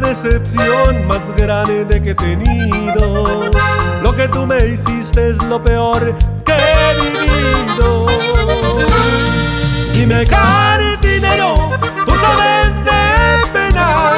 Decepción 0.00 1.06
más 1.06 1.34
grande 1.36 2.02
que 2.02 2.10
he 2.10 2.14
tenido. 2.14 3.50
Lo 4.02 4.14
que 4.14 4.28
tú 4.28 4.46
me 4.46 4.58
hiciste 4.58 5.30
es 5.30 5.42
lo 5.44 5.62
peor 5.62 6.14
que 6.44 6.52
he 6.52 7.00
vivido. 7.00 8.06
Dime, 9.92 10.26
dinero, 11.00 11.54
tú 12.04 12.12
sabes 12.14 12.84
de 12.84 13.52
pena. 13.52 14.12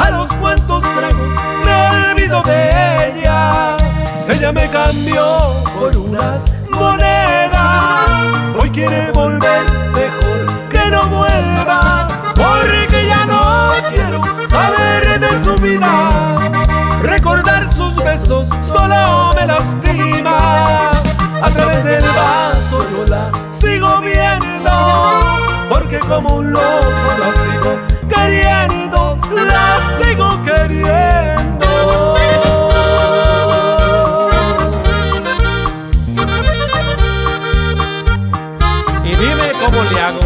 A 0.00 0.10
los 0.10 0.32
cuantos 0.34 0.82
tragos 0.82 1.34
me 1.64 2.10
olvido 2.10 2.42
de 2.42 3.20
ella. 3.20 3.76
Ella 4.28 4.52
me 4.52 4.68
cambió 4.68 5.54
por 5.78 5.96
unas 5.96 6.46
monedas. 6.70 7.11
Recordar 17.02 17.68
sus 17.68 17.94
besos 17.94 18.48
solo 18.66 19.32
me 19.36 19.46
lastima. 19.46 20.90
A 21.40 21.50
través 21.50 21.84
del 21.84 22.02
vaso 22.02 22.84
yo 22.90 23.06
la 23.06 23.30
sigo 23.52 24.00
viendo. 24.00 24.70
Porque 25.68 26.00
como 26.00 26.38
un 26.38 26.50
loco 26.50 26.64
la 27.16 27.32
sigo 27.32 27.78
queriendo, 28.08 29.16
la 29.36 29.76
sigo 30.04 30.42
queriendo. 30.42 32.16
Y 39.04 39.14
dime 39.14 39.52
cómo 39.64 39.84
le 39.84 40.00
hago. 40.00 40.20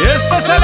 Y 0.00 0.04
este 0.04 0.38
es 0.38 0.48
el 0.48 0.62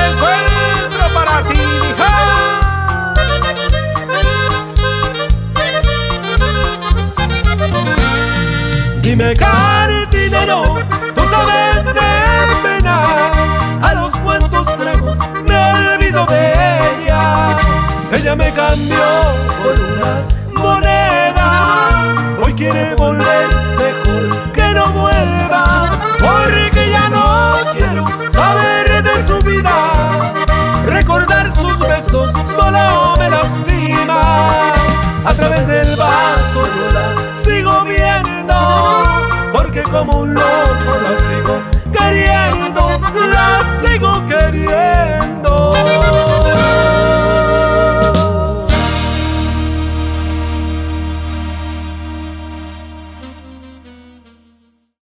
Dime, 9.16 9.32
dinero, 10.10 10.76
tú 11.14 11.20
sabes 11.20 11.23
como 39.90 40.20
un 40.20 40.34
loco 40.34 40.44
la 41.02 41.16
sigo 41.16 41.62
queriendo, 41.92 43.00
la 43.32 43.60
sigo 43.80 44.26
queriendo. 44.26 45.13